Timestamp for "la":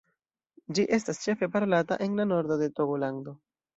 2.21-2.27